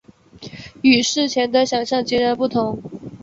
[0.81, 2.81] 与事前的想像截然不同